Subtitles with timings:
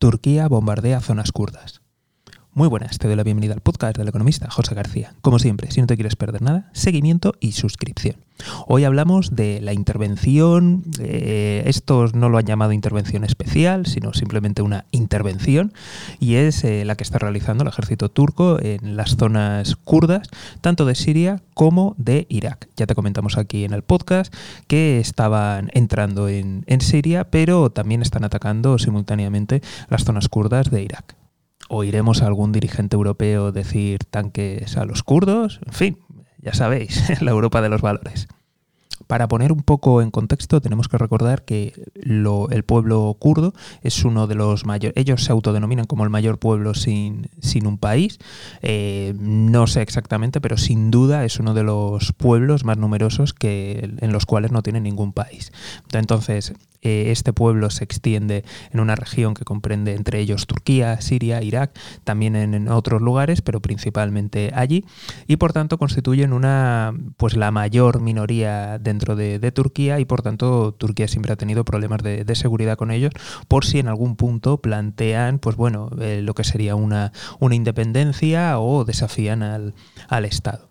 [0.00, 1.82] Turquía bombardea zonas kurdas.
[2.58, 5.14] Muy buenas, te doy la bienvenida al podcast del economista José García.
[5.20, 8.16] Como siempre, si no te quieres perder nada, seguimiento y suscripción.
[8.66, 14.62] Hoy hablamos de la intervención, eh, estos no lo han llamado intervención especial, sino simplemente
[14.62, 15.72] una intervención,
[16.18, 20.26] y es eh, la que está realizando el ejército turco en las zonas kurdas,
[20.60, 22.70] tanto de Siria como de Irak.
[22.76, 24.34] Ya te comentamos aquí en el podcast
[24.66, 31.14] que estaban entrando en Siria, pero también están atacando simultáneamente las zonas kurdas de Irak
[31.68, 35.98] oiremos a algún dirigente europeo decir tanques a los kurdos, en fin,
[36.40, 38.28] ya sabéis, la Europa de los valores.
[39.06, 44.26] Para poner un poco en contexto, tenemos que recordar que el pueblo kurdo es uno
[44.26, 48.18] de los mayores, ellos se autodenominan como el mayor pueblo sin, sin un país,
[48.60, 53.90] eh, no sé exactamente, pero sin duda es uno de los pueblos más numerosos que,
[53.98, 55.52] en los cuales no tienen ningún país.
[55.94, 61.42] Entonces, eh, este pueblo se extiende en una región que comprende entre ellos Turquía, Siria,
[61.42, 64.84] Irak, también en, otros lugares, pero principalmente allí,
[65.26, 70.72] y por tanto constituyen una, pues la mayor minoría dentro de, Turquía y por tanto
[70.72, 73.12] Turquía siempre ha tenido problemas de, seguridad con ellos
[73.48, 78.60] por si en algún punto plantean, pues bueno, eh, lo que sería una, una independencia
[78.60, 79.74] o desafían al,
[80.08, 80.68] al Estado.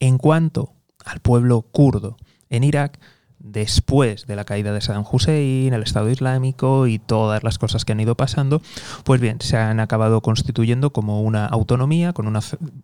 [0.00, 2.16] En cuanto al pueblo kurdo
[2.50, 2.98] en Irak,
[3.40, 7.92] después de la caída de Saddam Hussein, el Estado Islámico y todas las cosas que
[7.92, 8.62] han ido pasando,
[9.04, 12.40] pues bien, se han acabado constituyendo como una autonomía, con una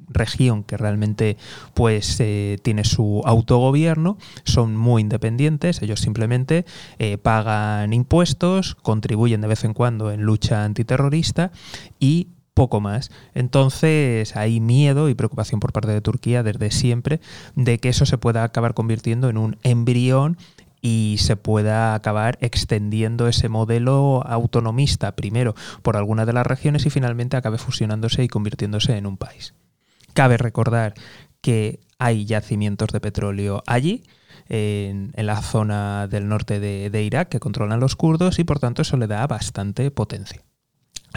[0.09, 1.37] región que realmente
[1.75, 6.65] pues eh, tiene su autogobierno, son muy independientes, ellos simplemente
[6.99, 11.53] eh, pagan impuestos, contribuyen de vez en cuando en lucha antiterrorista
[12.01, 13.11] y poco más.
[13.35, 17.21] Entonces hay miedo y preocupación por parte de Turquía desde siempre
[17.55, 20.39] de que eso se pueda acabar convirtiendo en un embrión
[20.81, 26.91] y se pueda acabar extendiendo ese modelo autonomista primero por alguna de las regiones y
[26.91, 29.53] finalmente acabe fusionándose y convirtiéndose en un país.
[30.15, 30.95] Cabe recordar
[31.43, 34.05] que hay yacimientos de petróleo allí,
[34.49, 38.97] en, la zona del norte de Irak que controlan los kurdos y por tanto eso
[38.97, 40.43] le da bastante potencia.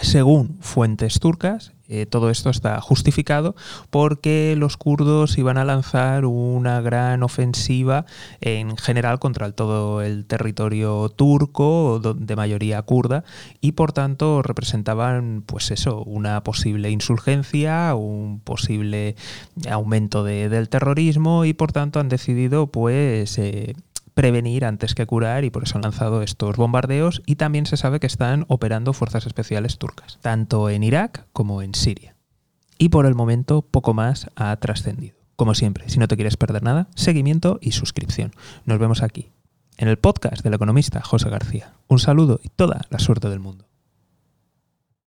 [0.10, 3.56] Según fuentes turcas, eh, todo esto está justificado
[3.92, 8.08] porque los kurdos iban a lanzar una gran ofensiva
[8.42, 13.24] en general contra todo el territorio turco de mayoría kurda
[13.62, 19.16] y por tanto representaban pues eso una posible insurgencia un posible
[19.70, 23.76] aumento del terrorismo y por tanto han decidido pues eh,
[24.20, 28.02] prevenir antes que curar y por eso han lanzado estos bombardeos y también se sabe
[28.02, 32.18] que están operando fuerzas especiales turcas, tanto en Irak como en Siria.
[32.78, 35.16] Y por el momento poco más ha trascendido.
[35.38, 38.34] Como siempre, si no te quieres perder nada, seguimiento y suscripción.
[38.66, 39.32] Nos vemos aquí,
[39.78, 41.72] en el podcast del economista José García.
[41.88, 43.69] Un saludo y toda la suerte del mundo.